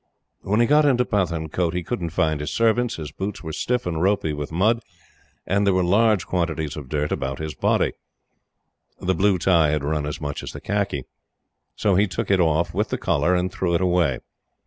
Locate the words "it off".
12.31-12.73